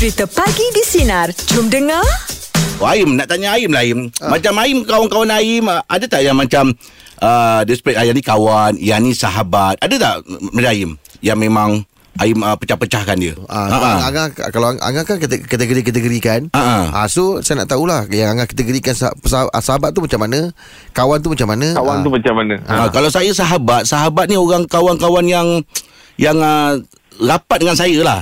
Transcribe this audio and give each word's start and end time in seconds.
Cerita 0.00 0.24
Pagi 0.24 0.64
di 0.72 0.80
Sinar. 0.80 1.28
Jom 1.52 1.68
dengar. 1.68 2.00
Oh, 2.80 2.88
Aim 2.88 3.20
nak 3.20 3.28
tanya 3.28 3.52
Aim 3.52 3.68
lah 3.68 3.84
Aim. 3.84 4.08
Ah. 4.16 4.32
Macam 4.32 4.56
Aim 4.56 4.80
kawan-kawan 4.80 5.28
Aim 5.28 5.68
ah, 5.68 5.84
ada 5.84 6.08
tak 6.08 6.24
yang 6.24 6.32
macam 6.32 6.72
uh, 7.20 7.60
dia 7.68 7.76
spek 7.76 7.92
yang 7.92 8.16
ni 8.16 8.24
kawan, 8.24 8.80
yang 8.80 9.04
ni 9.04 9.12
sahabat. 9.12 9.76
Ada 9.76 10.00
tak 10.00 10.14
macam 10.24 10.70
Aim 10.72 10.90
yang 11.20 11.36
memang 11.36 11.84
Aim 12.16 12.40
uh, 12.40 12.56
pecah-pecahkan 12.56 13.12
dia? 13.20 13.36
Ah, 13.44 13.68
sebab 13.68 13.84
ah. 13.84 13.98
Angah 14.08 14.26
kalau 14.48 14.72
Angah 14.72 15.04
kan 15.04 15.20
kate- 15.20 15.44
kategori-kategorikan. 15.44 16.48
Ah, 16.56 17.04
Ah, 17.04 17.06
so 17.06 17.44
saya 17.44 17.60
nak 17.60 17.68
tahulah 17.68 18.08
yang 18.08 18.32
Angah 18.32 18.48
kategorikan 18.48 18.96
sah- 18.96 19.12
sah- 19.28 19.52
sahabat 19.52 19.92
tu 19.92 20.00
macam 20.00 20.24
mana, 20.24 20.48
kawan 20.96 21.20
tu 21.20 21.28
macam 21.28 21.52
mana. 21.52 21.76
Kawan 21.76 22.00
Ah. 22.00 22.04
tu 22.04 22.10
macam 22.10 22.34
mana? 22.40 22.54
Ah, 22.64 22.88
kalau 22.88 23.12
saya 23.12 23.28
sahabat, 23.36 23.84
sahabat 23.84 24.32
ni 24.32 24.40
orang 24.40 24.64
kawan-kawan 24.64 25.28
yang 25.28 25.60
yang 26.16 26.40
uh, 26.40 26.80
rapat 27.20 27.60
dengan 27.60 27.76
saya 27.76 28.00
lah. 28.00 28.20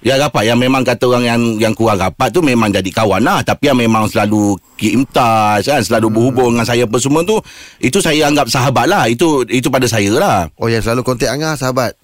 Ya 0.00 0.14
rapat 0.16 0.44
yang 0.44 0.60
memang 0.60 0.84
kata 0.84 1.08
orang 1.08 1.24
yang 1.24 1.40
yang 1.58 1.72
kurang 1.72 1.96
rapat 1.96 2.28
tu 2.28 2.38
memang 2.38 2.68
jadi 2.68 2.84
kawan 2.86 3.20
lah 3.20 3.40
tapi 3.40 3.66
yang 3.66 3.76
memang 3.76 4.04
selalu 4.06 4.54
keep 4.76 4.92
in 4.92 5.02
touch 5.08 5.66
kan 5.66 5.80
selalu 5.80 6.12
berhubung 6.12 6.52
dengan 6.52 6.62
saya 6.62 6.84
apa 6.84 6.94
semua 6.96 7.24
tu 7.24 7.40
itu 7.78 7.98
saya 7.98 8.28
anggap 8.28 8.46
sahabat 8.46 8.86
lah 8.86 9.08
itu 9.08 9.42
itu 9.48 9.66
pada 9.66 9.88
saya 9.88 10.12
lah 10.12 10.38
Oh 10.56 10.68
yang 10.68 10.78
selalu 10.78 11.00
kontak 11.02 11.26
Angah 11.26 11.56
sahabat. 11.56 11.96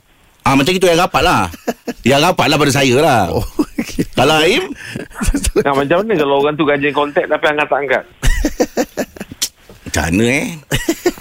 ah 0.43 0.57
macam 0.57 0.73
itu 0.73 0.83
yang 0.83 0.99
rapat 0.99 1.23
lah 1.23 1.47
yang 2.09 2.19
rapat 2.19 2.47
lah 2.49 2.57
pada 2.57 2.73
saya 2.73 2.97
lah 2.97 3.23
Oh. 3.31 3.45
okey. 3.77 4.09
kalau 4.13 4.41
Aim 4.41 4.73
Nah, 5.63 5.77
macam 5.77 5.97
mana 6.01 6.13
kalau 6.17 6.35
orang 6.41 6.57
tu 6.57 6.65
rajin 6.65 6.91
kontak 6.91 7.29
tapi 7.29 7.45
Angah 7.47 7.67
tak 7.67 7.79
angkat? 7.79 8.03
macam 9.93 10.05
mana 10.09 10.25
eh. 10.27 10.47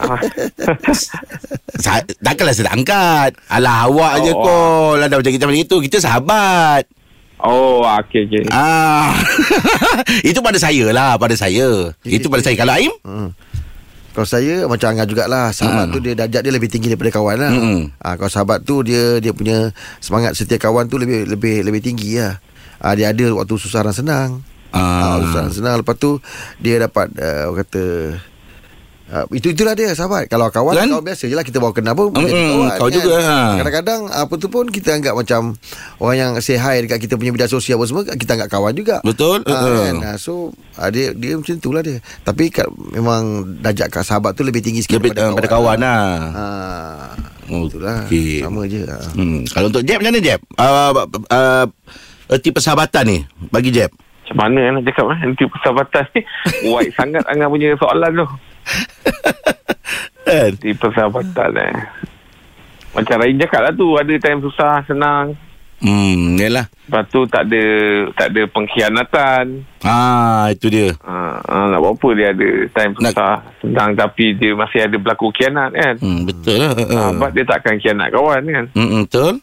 Sa- 1.78 2.08
takkanlah 2.18 2.54
saya 2.54 2.72
nak 2.72 2.76
angkat 2.78 3.30
alah 3.48 3.86
awak 3.86 4.12
oh. 4.14 4.22
je 4.22 4.32
kau 4.32 4.72
lah 4.96 5.06
dah 5.06 5.18
macam 5.18 5.32
kita 5.32 5.44
macam 5.44 5.60
itu 5.60 5.76
kita 5.82 5.98
sahabat 6.00 6.84
oh, 7.42 7.82
ah, 7.82 8.00
okey, 8.00 8.22
okey. 8.24 8.44
Ah, 8.48 9.18
itu 10.30 10.40
pada 10.40 10.55
saya 10.55 10.94
lah, 10.94 11.18
pada 11.18 11.34
saya. 11.34 11.90
Itu 12.05 12.30
pada 12.30 12.40
saya. 12.40 12.54
Kalau 12.54 12.70
Aim? 12.72 12.94
Hmm. 13.02 13.34
Kalau 14.12 14.28
saya 14.30 14.68
macam 14.68 14.91
Angah 14.91 15.08
jugalah 15.08 15.50
Sahabat 15.50 15.88
Ah. 15.88 15.90
tu 15.90 16.00
dia 16.00 16.13
darjat 16.13 16.44
dia 16.44 16.52
lebih 16.52 16.68
tinggi 16.68 16.91
daripada 16.91 17.10
kawan 17.10 17.35
lah 17.40 17.48
Mm-mm. 17.50 17.80
ah, 17.98 18.13
Kalau 18.13 18.28
sahabat 18.28 18.60
tu 18.62 18.84
dia 18.84 19.18
dia 19.18 19.32
punya 19.32 19.72
semangat 19.98 20.35
setia 20.35 20.56
kawan 20.56 20.85
tu 20.85 21.00
lebih 21.00 21.24
lebih 21.26 21.63
lebih 21.63 21.80
tinggi 21.80 22.20
lah 22.20 22.35
ah, 22.78 22.91
Dia 22.91 23.10
ada 23.10 23.24
waktu 23.32 23.56
susah 23.56 23.82
dan 23.82 23.96
senang 23.96 24.30
Ah, 24.70 25.16
ah. 25.16 25.24
Susah 25.24 25.41
dan 25.41 25.54
senang 25.56 25.76
Lepas 25.80 25.96
tu 25.96 26.20
dia 26.58 26.76
dapat 26.78 27.08
uh, 27.16 27.48
orang 27.48 27.63
kata 27.63 27.84
Uh, 29.12 29.27
itu 29.35 29.51
itulah 29.51 29.76
dia 29.76 29.91
sahabat 29.91 30.31
Kalau 30.31 30.48
kawan 30.48 30.71
Kan? 30.71 30.87
Kawan 30.87 31.04
biasa 31.04 31.27
je 31.27 31.35
lah 31.35 31.43
Kita 31.43 31.59
baru 31.59 31.76
kenal 31.76 31.91
pun 31.91 32.15
jadi 32.15 32.31
Mm-mm, 32.31 32.79
kau 32.79 32.87
juga, 32.87 33.20
ha. 33.20 33.59
Kadang-kadang 33.59 34.01
Apa 34.07 34.40
tu 34.40 34.48
pun 34.48 34.63
Kita 34.63 34.95
anggap 34.95 35.20
macam 35.20 35.51
Orang 35.99 36.15
yang 36.15 36.31
say 36.40 36.55
hi 36.55 36.79
Dekat 36.79 37.04
kita 37.04 37.20
punya 37.20 37.35
media 37.35 37.43
sosial 37.43 37.76
apa 37.76 37.91
semua 37.91 38.07
Kita 38.07 38.39
anggap 38.39 38.48
kawan 38.48 38.71
juga 38.71 39.04
Betul. 39.04 39.43
Ah, 39.43 39.51
Uh-uh. 39.51 39.84
kan? 39.84 39.95
Ah, 40.01 40.15
So 40.15 40.55
ah, 40.79 40.87
dia, 40.87 41.12
dia 41.12 41.35
macam 41.35 41.59
tu 41.59 41.76
lah 41.76 41.84
dia 41.84 41.99
Tapi 42.23 42.48
kat, 42.48 42.63
memang 42.71 43.21
Darjat 43.59 43.91
kat 43.91 43.99
sahabat 44.01 44.32
tu 44.32 44.48
Lebih 44.48 44.63
tinggi 44.63 44.79
sikit 44.79 45.04
lebih 45.04 45.12
uh, 45.13 45.35
pada 45.35 45.49
kawan 45.49 45.77
lah. 45.77 46.07
Ah, 46.32 47.12
Oh, 47.51 47.67
itulah 47.67 48.07
okey. 48.07 48.39
Sama 48.39 48.63
je 48.63 48.87
ah. 48.87 49.12
Hmm. 49.12 49.43
Kalau 49.43 49.67
untuk 49.67 49.84
Jeb 49.84 49.99
macam 49.99 50.15
mana 50.15 50.23
Jeb? 50.23 50.39
Uh, 50.55 50.91
uh, 51.27 51.65
erti 52.32 52.48
persahabatan 52.48 53.04
ni 53.04 53.17
bagi 53.51 53.76
Jeb. 53.76 53.91
Macam 54.23 54.37
mana 54.39 54.71
nak 54.71 54.87
cakap 54.87 55.12
eh? 55.12 55.20
Nanti 55.20 55.43
persahabatan 55.43 56.04
ni 56.15 56.21
Wide 56.71 56.95
sangat 56.95 57.27
Angah 57.27 57.51
punya 57.51 57.76
soalan 57.76 58.15
tu 58.15 58.27
Kan? 60.21 60.51
Nanti 60.54 60.71
persahabatan 60.73 61.51
eh 61.57 61.76
Macam 62.93 63.15
Rahim 63.17 63.37
cakap 63.37 63.62
lah 63.62 63.73
tu 63.73 63.87
Ada 63.93 64.13
time 64.17 64.40
susah 64.41 64.79
Senang 64.85 65.35
Hmm, 65.81 66.38
yalah. 66.38 66.69
Lepas 66.85 67.09
tu 67.09 67.25
tak 67.25 67.41
ada 67.44 67.63
Tak 68.13 68.29
ada 68.29 68.41
pengkhianatan 68.47 69.66
Ah, 69.81 70.45
itu 70.47 70.69
dia. 70.69 70.94
ha, 71.01 71.41
ha, 71.41 71.56
Nak 71.67 71.79
buat 71.79 71.97
apa 71.97 72.09
dia 72.13 72.28
ada 72.29 72.50
Time 72.69 72.91
Nak- 72.95 73.12
susah 73.12 73.34
Senang 73.59 73.89
tapi 73.91 74.25
dia 74.31 74.53
masih 74.53 74.85
ada 74.85 74.94
berlaku 74.94 75.33
khianat 75.33 75.73
kan 75.73 75.95
Hmm, 75.97 76.21
betul 76.23 76.61
lah. 76.61 76.71
Uh, 76.77 76.85
Sahabat 77.09 77.29
dia 77.33 77.44
takkan 77.44 77.75
khianat 77.75 78.07
kawan 78.09 78.41
kan 78.45 78.66
Hmm, 78.71 79.01
betul. 79.01 79.33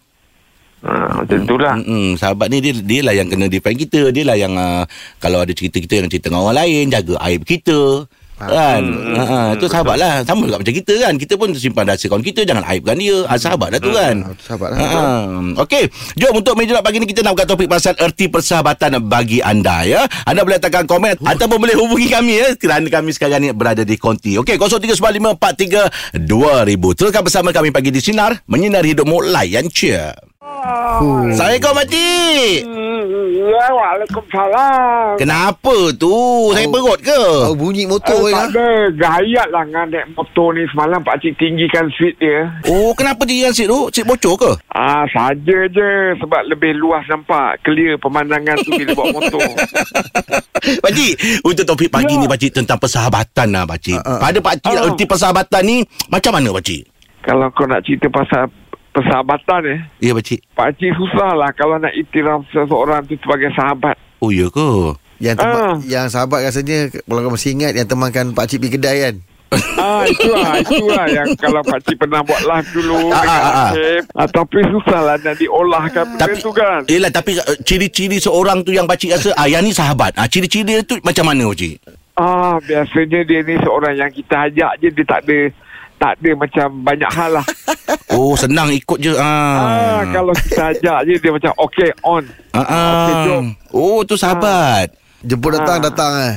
ha, 0.80 0.90
Macam 1.18 1.38
tu 1.42 1.56
lah 1.58 1.74
Hmm, 1.76 2.10
sahabat 2.14 2.46
ni 2.48 2.58
dia 2.60 2.72
dia 2.76 3.00
lah 3.02 3.12
yang 3.12 3.26
kena 3.26 3.46
defend 3.46 3.74
kita, 3.76 4.00
dia 4.08 4.22
lah 4.22 4.38
yang 4.38 4.54
uh, 4.54 4.86
kalau 5.18 5.42
ada 5.42 5.50
cerita 5.50 5.76
kita 5.76 5.98
yang 5.98 6.06
cerita 6.06 6.30
dengan 6.30 6.46
orang 6.46 6.58
lain, 6.60 6.86
jaga 6.88 7.18
aib 7.26 7.42
kita. 7.42 8.06
Kan? 8.38 8.82
Ha, 9.19 9.22
ha, 9.26 9.59
Itu 9.59 9.66
sahabat 9.66 9.99
lah 9.99 10.22
Sama 10.22 10.47
juga 10.47 10.62
macam 10.62 10.71
kita 10.71 10.94
kan. 11.03 11.19
Kita 11.19 11.34
pun 11.34 11.50
simpan 11.59 11.91
rahsia 11.91 12.06
kawan 12.06 12.22
kita 12.22 12.47
Jangan 12.47 12.62
aibkan 12.62 12.94
dia. 12.94 13.26
Ha, 13.26 13.34
Sahabat 13.34 13.75
dah 13.75 13.81
tu 13.82 13.91
kan. 13.91 14.22
Ah, 14.22 14.31
Sahabat 14.38 14.71
lah 14.71 14.78
Ha, 14.78 14.87
ha. 14.87 15.03
Okey, 15.66 15.91
jom 16.15 16.38
untuk 16.38 16.54
meja 16.54 16.78
pagi 16.78 17.03
ni 17.03 17.06
kita 17.09 17.26
nak 17.26 17.34
buka 17.34 17.50
topik 17.50 17.66
pasal 17.66 17.99
erti 17.99 18.31
persahabatan 18.31 19.03
bagi 19.10 19.43
anda 19.43 19.82
ya. 19.82 20.06
Anda 20.22 20.47
boleh 20.47 20.62
letakkan 20.62 20.87
komen 20.87 21.19
ataupun 21.19 21.59
boleh 21.59 21.75
hubungi 21.75 22.06
kami 22.06 22.38
ya. 22.38 22.54
Kerana 22.54 22.87
kami 22.87 23.10
sekarang 23.10 23.43
ni 23.43 23.50
berada 23.50 23.82
di 23.82 23.99
Konti. 23.99 24.38
Okey, 24.38 24.55
0395432000. 24.55 26.94
Teruskan 26.94 27.22
bersama 27.25 27.50
kami 27.50 27.75
pagi 27.75 27.91
di 27.91 27.99
sinar. 27.99 28.38
Menyinari 28.47 28.94
hidupmu. 28.94 29.34
Layan 29.34 29.66
cia. 29.72 30.15
Assalamualaikum 30.68 31.72
makcik. 31.72 32.56
Ya, 33.38 33.64
Waalaikumsalam. 33.70 35.16
Kenapa 35.16 35.74
tu? 35.96 36.12
Saya 36.52 36.68
Oh. 36.68 36.72
perut 36.74 36.98
ke? 37.00 37.22
Oh 37.48 37.56
bunyi 37.56 37.88
motor 37.88 38.28
Eh, 38.28 38.34
tak 38.34 38.52
ada. 38.52 38.68
Gayat 38.92 39.48
lah 39.48 39.64
dengan 39.64 39.86
naik 39.88 40.06
motor 40.12 40.52
ni 40.52 40.68
semalam 40.68 41.00
pakcik 41.00 41.32
tinggikan 41.34 41.88
speed 41.90 42.20
dia. 42.20 42.52
Oh, 42.68 42.92
kenapa 42.92 43.24
dia 43.24 43.48
yang 43.48 43.54
sit 43.54 43.64
tu? 43.64 43.88
Sit 43.88 44.04
bocor 44.04 44.36
ke? 44.36 44.50
Ah, 44.70 45.08
saja 45.08 45.58
je 45.64 45.90
sebab 46.16 46.42
lebih 46.46 46.76
luas 46.76 47.02
nampak. 47.08 47.62
Clear 47.62 47.96
pemandangan 47.96 48.60
tu 48.60 48.70
bila 48.70 48.92
bawa 48.94 49.08
motor. 49.14 49.48
Pakcik, 50.84 51.12
untuk 51.42 51.64
topik 51.64 51.88
pagi 51.88 52.14
ni 52.14 52.28
pakcik 52.28 52.52
tentang 52.52 52.76
persahabatan 52.76 53.48
lah 53.48 53.64
pakcik. 53.64 53.96
Ah, 53.98 54.10
ah. 54.10 54.20
Pada 54.20 54.38
pakcik 54.38 54.76
Ah. 54.76 54.84
erti 54.84 55.04
persahabatan 55.04 55.62
ni 55.64 55.76
macam 56.06 56.36
mana 56.36 56.52
pakcik? 56.52 56.84
Kalau 57.18 57.48
kau 57.50 57.64
nak 57.64 57.80
cerita 57.82 58.08
pasal 58.08 58.44
persahabatan 58.91 59.60
eh, 59.66 59.81
Ya 60.00 60.12
pakcik. 60.12 60.41
pakcik 60.53 60.93
susah 60.94 61.32
lah 61.32 61.50
kalau 61.53 61.76
nak 61.76 61.93
iktiraf 61.93 62.44
seseorang 62.49 63.04
tu 63.04 63.15
sebagai 63.19 63.53
sahabat. 63.53 63.94
Oh, 64.19 64.28
ya 64.28 64.49
ke? 64.49 64.94
Yang 65.19 65.37
tempat, 65.37 65.59
Ah. 65.59 65.75
yang 65.84 66.06
sahabat 66.06 66.41
rasanya 66.44 66.78
Kalau 66.94 67.21
kau 67.21 67.34
masih 67.34 67.50
ingat 67.50 67.75
Yang 67.75 67.91
temankan 67.91 68.31
Pak 68.31 68.47
Cik 68.47 68.59
pergi 68.60 68.75
kedai 68.75 68.97
kan 69.00 69.15
Ah, 69.76 70.03
itulah, 70.04 70.60
itulah 70.60 71.04
yang 71.09 71.28
kalau 71.34 71.59
pakcik 71.60 71.97
pernah 71.97 72.21
buat 72.21 72.38
live 72.38 72.69
dulu 72.71 73.10
Ah, 73.10 73.19
dengan 73.19 73.41
ah, 73.41 73.50
ah. 73.50 73.69
Akib. 73.69 74.03
Ah, 74.12 74.28
tapi 74.28 74.59
susah 74.69 75.00
lah 75.00 75.16
nak 75.16 75.34
diolahkan 75.34 76.05
benda 76.05 76.20
Tapi 76.20 76.34
tu 76.37 76.50
kan. 76.53 76.81
Yelah 76.84 77.09
tapi 77.09 77.34
uh, 77.34 77.59
ciri-ciri 77.60 78.19
seorang 78.19 78.60
tu 78.60 78.70
yang 78.70 78.84
pakcik 78.84 79.10
rasa 79.10 79.32
ah 79.32 79.47
yang 79.47 79.62
ni 79.62 79.72
sahabat. 79.72 80.15
Ah 80.15 80.26
ciri-ciri 80.26 80.62
dia 80.69 80.82
tu 80.82 81.00
macam 81.00 81.25
mana 81.25 81.49
pakcik? 81.49 81.81
Ah, 82.15 82.59
biasanya 82.60 83.20
dia 83.25 83.41
ni 83.41 83.59
seorang 83.59 83.94
yang 83.97 84.10
kita 84.10 84.34
ajak 84.44 84.72
je 84.76 84.88
dia 84.93 85.05
tak 85.05 85.22
ada 85.25 85.38
tak 85.98 86.16
ada 86.19 86.31
macam 86.34 86.66
banyak 86.82 87.10
hal 87.12 87.31
lah. 87.42 87.47
Oh 88.09 88.32
senang 88.34 88.72
ikut 88.72 88.98
je 88.98 89.12
ah. 89.14 90.00
ah, 90.00 90.00
kalau 90.10 90.32
kita 90.32 90.72
ajak 90.72 90.98
je 91.04 91.12
dia 91.20 91.28
macam 91.28 91.53
okay 91.60 91.92
on. 92.00 92.25
ah, 92.56 92.60
ah. 92.60 92.88
Okey, 92.88 93.14
jom. 93.28 93.44
Oh 93.70 94.00
tu 94.00 94.16
sahabat. 94.16 94.91
Jemput 95.20 95.54
datang 95.54 95.78
Ah. 95.78 95.84
Datang 95.84 96.12
eh 96.25 96.34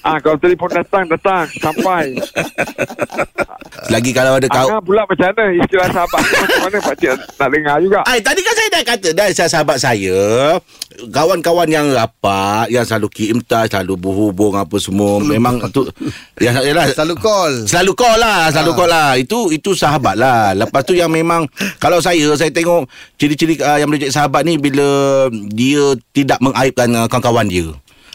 Ah, 0.00 0.16
kalau 0.16 0.36
telefon 0.36 0.70
datang 0.70 1.04
datang. 1.06 1.44
Sampai. 1.56 2.16
Lagi 3.88 4.10
kalau 4.10 4.36
ada 4.36 4.46
kau 4.46 4.66
Angah 4.66 4.82
pula 4.82 5.02
macam 5.04 5.28
mana? 5.28 5.44
Istilah 5.52 5.88
sahabat 5.90 6.20
macam 6.20 6.58
mana? 6.62 6.76
Pak 6.80 6.94
cik 6.96 7.10
nak 7.36 7.48
dengar 7.48 7.76
juga. 7.80 8.00
Ai 8.04 8.18
tadi 8.20 8.40
kan 8.40 8.54
saya 8.54 8.68
dah 8.70 8.82
kata 8.82 9.08
dah 9.12 9.26
saya 9.30 9.48
sahabat 9.48 9.76
saya 9.76 10.20
kawan-kawan 11.00 11.64
yang 11.64 11.86
rapat 11.90 12.68
yang 12.68 12.84
selalu 12.84 13.08
kirim 13.08 13.40
touch 13.40 13.72
selalu 13.72 13.96
berhubung 13.96 14.52
apa 14.52 14.76
semua 14.76 15.16
memang 15.18 15.56
tu 15.74 15.88
yang 16.36 16.60
yalah 16.60 16.92
Selalu 16.92 17.14
call. 17.16 17.52
Selalu 17.64 17.92
call 17.96 18.16
lah 18.16 18.52
Selalu 18.52 18.70
Ah. 18.70 18.76
call 18.76 18.90
lah. 18.90 19.10
Itu 19.16 19.38
itu 19.48 19.72
sahabat 19.72 20.14
lah. 20.16 20.52
Lepas 20.52 20.84
tu 20.84 20.92
yang 20.92 21.08
memang 21.08 21.46
Kalau 21.78 22.02
saya 22.02 22.20
Saya 22.36 22.50
tengok 22.50 22.84
Ciri-ciri 23.16 23.56
uh, 23.58 23.78
yang 23.78 23.88
boleh 23.88 24.02
jadi 24.02 24.12
sahabat 24.12 24.42
ni 24.44 24.56
Bila 24.56 24.84
Dia 25.48 25.94
tidak 26.12 26.40
mengaibkan 26.40 26.88
uh, 26.94 27.06
Kawan-kawan 27.06 27.46
dia 27.46 27.70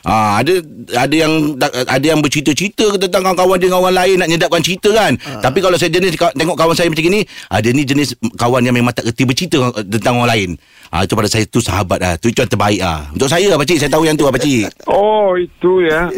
Ah, 0.06 0.38
ada 0.38 0.62
ada 0.94 1.16
yang 1.18 1.58
ada 1.90 2.06
yang 2.06 2.22
bercerita-cerita 2.22 3.02
tentang 3.02 3.26
kawan-kawan 3.26 3.58
dia 3.58 3.74
dengan 3.74 3.82
orang 3.82 3.98
lain 3.98 4.16
nak 4.22 4.30
nyedapkan 4.30 4.62
cerita 4.62 4.94
kan. 4.94 5.18
Tapi 5.18 5.60
kalau 5.66 5.82
saya 5.82 5.90
jenis 5.90 6.14
tengok 6.14 6.54
kawan 6.54 6.78
saya 6.78 6.94
macam 6.94 7.10
ni, 7.10 7.26
ada 7.50 7.68
ni 7.74 7.82
jenis 7.82 8.14
kawan 8.38 8.62
yang 8.62 8.78
memang 8.78 8.94
tak 8.94 9.10
kerti 9.10 9.26
bercerita 9.26 9.58
uh, 9.66 9.74
tentang 9.82 10.22
orang 10.22 10.30
lain. 10.30 10.50
Ah 10.94 11.02
itu 11.10 11.18
pada 11.18 11.26
saya 11.26 11.50
tu 11.50 11.58
sahabat 11.58 12.00
ah. 12.06 12.16
Tu 12.22 12.30
itu 12.30 12.38
yang 12.38 12.52
terbaik 12.54 12.80
ah. 12.86 13.10
Untuk 13.18 13.34
saya 13.34 13.50
pak 13.58 13.66
cik 13.66 13.82
saya 13.82 13.90
tahu 13.90 14.06
yang 14.06 14.14
tu 14.14 14.30
ah 14.30 14.32
pak 14.32 14.46
cik. 14.46 14.70
Oh, 14.86 15.34
itu 15.42 15.90
ya. 15.90 16.14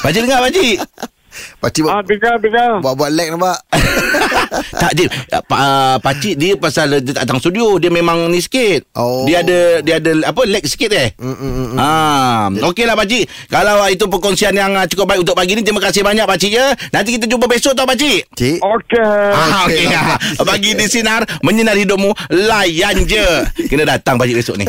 Pak 0.00 0.10
cik 0.16 0.22
dengar 0.24 0.40
pak 0.40 0.52
cik. 0.56 0.76
Pak 1.58 1.70
Cik 1.72 1.82
Ah, 1.82 2.00
buat, 2.00 2.04
dengar 2.06 2.34
dengar. 2.38 2.72
buat-buat 2.80 3.10
lag 3.10 3.28
nampak 3.32 3.58
tak 4.82 4.92
dia 4.94 5.06
pa, 5.44 5.56
uh, 5.56 5.96
pakcik 5.98 6.34
dia 6.36 6.52
pasal 6.56 7.00
dia 7.00 7.12
tak 7.16 7.24
datang 7.24 7.40
studio 7.40 7.76
dia 7.76 7.88
memang 7.88 8.28
ni 8.28 8.40
sikit. 8.40 8.84
Oh. 8.94 9.24
Dia 9.24 9.40
ada 9.40 9.80
dia 9.80 9.96
ada 9.98 10.12
apa 10.28 10.42
lag 10.44 10.64
sikit 10.64 10.90
eh. 10.92 11.12
Mm, 11.16 11.32
mm, 11.32 11.36
mm, 11.38 11.66
mm. 11.72 11.78
Ah, 11.80 12.46
okeylah 12.68 12.96
pakcik. 12.96 13.24
Kalau 13.48 13.80
uh, 13.80 13.88
itu 13.88 14.04
perkongsian 14.06 14.52
yang 14.52 14.72
uh, 14.76 14.84
cukup 14.84 15.08
baik 15.08 15.20
untuk 15.24 15.36
pagi 15.36 15.56
ni 15.56 15.64
terima 15.64 15.80
kasih 15.80 16.04
banyak 16.04 16.24
pakcik 16.24 16.52
ya. 16.52 16.72
Nanti 16.92 17.16
kita 17.16 17.26
jumpa 17.26 17.48
besok 17.48 17.72
tau 17.72 17.88
pakcik. 17.88 18.28
Cik 18.36 18.58
Okey. 18.60 19.32
Ah, 19.32 19.64
okey. 19.66 19.84
Okey 19.84 19.86
lah. 19.88 20.16
Bagi 20.48 20.70
di 20.76 20.86
sinar 20.86 21.24
menyinar 21.40 21.76
hidupmu 21.76 22.12
layan 22.28 23.02
je. 23.08 23.26
Kena 23.70 23.88
datang 23.88 24.20
pakcik 24.20 24.36
besok 24.40 24.56
ni. 24.60 24.66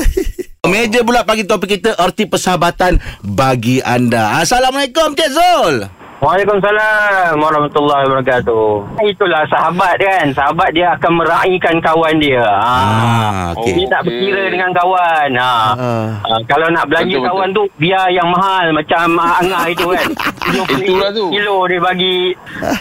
Meja 0.63 1.03
pula 1.03 1.27
pagi 1.27 1.43
topik 1.43 1.75
kita 1.75 1.99
Erti 1.99 2.23
persahabatan 2.23 2.95
bagi 3.19 3.83
anda 3.83 4.39
Assalamualaikum 4.39 5.11
Cik 5.11 5.29
Zul 5.35 5.75
Waalaikumsalam 6.23 7.35
warahmatullahi 7.35 8.07
wabarakatuh. 8.07 8.95
Itulah 9.11 9.43
sahabat 9.51 9.99
kan. 9.99 10.31
Sahabat 10.31 10.71
dia 10.71 10.95
akan 10.95 11.19
meraihkan 11.19 11.83
kawan 11.83 12.15
dia. 12.15 12.47
Ha. 12.47 12.71
Ah, 12.71 13.43
okey. 13.59 13.83
Dia 13.83 13.91
tak 13.91 14.07
berkira 14.07 14.47
dengan 14.47 14.71
kawan. 14.71 15.29
Ha. 15.35 15.43
Ah. 15.43 16.07
Ha. 16.23 16.39
Kalau 16.47 16.71
nak 16.71 16.87
belanja 16.87 17.19
Betul, 17.19 17.27
kawan 17.27 17.49
tu 17.51 17.63
biar 17.75 18.07
yang 18.15 18.31
mahal 18.31 18.71
macam 18.71 19.19
ah, 19.19 19.43
Angah 19.43 19.65
itu 19.67 19.83
kan. 19.83 20.07
Itulah 20.79 21.09
tu. 21.11 21.27
Kilo 21.27 21.55
dia 21.67 21.79
bagi. 21.83 22.17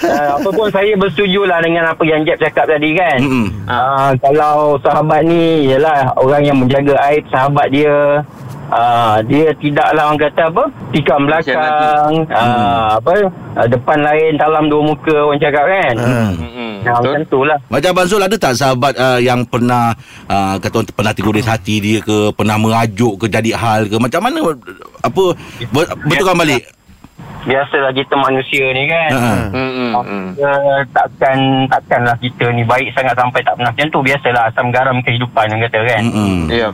Uh, 0.06 0.30
apa 0.38 0.48
pun 0.54 0.68
saya 0.70 0.94
bersetuju 0.94 1.42
lah 1.42 1.58
dengan 1.66 1.90
apa 1.90 2.02
yang 2.06 2.22
Jeb 2.22 2.38
cakap 2.38 2.70
tadi 2.70 2.94
kan. 2.94 3.18
Mm-mm. 3.26 3.66
Uh, 3.66 4.14
kalau 4.22 4.78
sahabat 4.86 5.26
ni 5.26 5.66
ialah 5.66 6.14
orang 6.14 6.46
yang 6.46 6.62
menjaga 6.62 6.94
aib 7.10 7.26
sahabat 7.26 7.74
dia. 7.74 8.22
Uh, 8.72 9.20
dia 9.28 9.52
tidaklah 9.60 10.08
orang 10.08 10.20
kata 10.24 10.42
apa? 10.48 10.64
Tikam 10.96 11.20
belakang. 11.28 12.12
Uh, 12.32 12.96
apa? 12.96 13.12
Uh, 13.52 13.66
depan 13.68 14.00
lain 14.00 14.40
dalam 14.40 14.72
dua 14.72 14.80
muka 14.80 15.12
orang 15.12 15.40
cakap 15.44 15.64
kan? 15.68 15.94
Ah. 16.00 16.32
Hmm. 16.32 16.72
Nah, 16.82 16.98
macam 16.98 17.22
tu 17.30 17.46
lah 17.46 17.54
Macam 17.70 17.94
Abang 17.94 18.08
Zul 18.10 18.26
ada 18.26 18.34
tak 18.34 18.58
sahabat 18.58 18.98
uh, 18.98 19.20
yang 19.22 19.46
pernah 19.46 19.94
uh, 20.26 20.58
kata 20.58 20.82
orang 20.82 20.88
pernah 20.90 21.12
teguris 21.12 21.46
hati 21.46 21.78
dia 21.78 21.98
ke? 22.00 22.32
Pernah 22.32 22.56
merajuk 22.56 23.20
ke? 23.20 23.26
Jadi 23.28 23.52
hal 23.52 23.92
ke? 23.92 24.00
Macam 24.00 24.24
mana 24.24 24.40
apa 25.04 25.22
ber- 25.68 25.92
betulkan 26.08 26.40
balik? 26.40 26.64
Biasalah 27.42 27.92
kita 27.92 28.14
manusia 28.16 28.64
ni 28.72 28.88
kan? 28.88 29.10
Ha. 29.12 29.32
Hmm. 29.52 29.72
Hmm. 30.00 30.26
uh, 30.40 30.80
takkan 30.96 31.68
takkanlah 31.68 32.16
kita 32.24 32.48
ni 32.56 32.64
baik 32.64 32.88
sangat 32.96 33.14
sampai 33.20 33.44
tak 33.44 33.54
pernah 33.60 33.70
macam 33.70 33.86
tu. 33.92 34.00
Biasalah 34.00 34.42
asam 34.48 34.66
garam 34.72 34.96
kehidupan 35.04 35.44
orang 35.52 35.62
kata 35.68 35.80
kan? 35.86 36.02
Mm-mm. 36.08 36.38
Ya. 36.48 36.70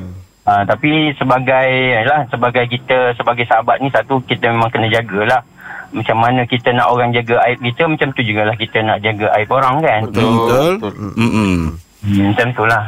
Uh, 0.48 0.64
tapi 0.64 1.12
sebagai 1.14 1.68
lah 2.08 2.24
sebagai 2.32 2.64
kita 2.66 3.12
sebagai 3.12 3.44
sahabat 3.44 3.84
ni 3.84 3.92
satu 3.92 4.16
kita 4.24 4.48
memang 4.48 4.72
kena 4.72 4.88
jagalah 4.88 5.44
macam 5.88 6.16
mana 6.16 6.40
kita 6.44 6.72
nak 6.72 6.88
orang 6.88 7.12
jaga 7.12 7.36
aib 7.44 7.60
kita 7.60 7.84
macam 7.84 8.08
tu 8.12 8.24
jugalah 8.24 8.56
kita 8.56 8.80
nak 8.80 9.04
jaga 9.04 9.28
aib 9.36 9.48
orang 9.48 9.76
kan 9.78 10.00
Betul. 10.08 10.24
Betul. 10.24 10.72
Betul. 10.80 10.92
Mm-mm. 11.20 11.52
hmm, 12.00 12.24
macam 12.32 12.48
tu 12.50 12.64
lah 12.64 12.84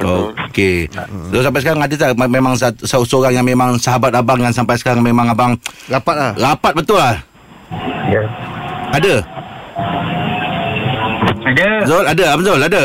Okey. 0.00 0.92
So 1.28 1.40
sampai 1.40 1.60
sekarang 1.60 1.80
ada 1.80 1.94
tak 1.94 2.12
me- 2.14 2.30
memang 2.30 2.52
satu, 2.54 2.84
seorang 2.84 3.32
yang 3.32 3.44
memang 3.44 3.80
sahabat 3.80 4.12
abang 4.12 4.36
yang 4.36 4.52
sampai 4.52 4.76
sekarang 4.76 5.00
memang 5.00 5.28
abang 5.28 5.56
Rapat 5.88 6.14
lah 6.14 6.32
rapat 6.36 6.72
betul 6.76 7.00
lah? 7.00 7.16
ya 8.06 8.22
Ada? 8.92 9.14
ada 11.42 11.68
Zul 11.84 12.04
ada? 12.06 12.24
Abang 12.28 12.44
Zul 12.44 12.60
ada? 12.60 12.82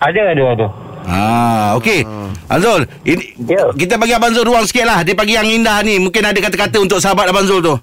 ada 0.00 0.20
ada 0.28 0.44
ada 0.50 0.66
Ah, 1.04 1.76
okey. 1.76 2.00
Abang 2.00 2.33
Zul, 2.60 2.82
ini 3.04 3.24
Ya. 3.44 3.72
kita 3.72 3.96
bagi 3.96 4.12
Abang 4.12 4.32
Zul 4.36 4.44
ruang 4.44 4.64
sikit 4.68 4.84
lah. 4.84 5.00
Di 5.00 5.16
pagi 5.16 5.34
yang 5.34 5.48
indah 5.48 5.80
ni, 5.80 5.96
mungkin 5.96 6.22
ada 6.22 6.36
kata-kata 6.36 6.76
untuk 6.78 7.00
sahabat 7.00 7.32
Abang 7.32 7.48
Zul 7.48 7.64
tu. 7.64 7.74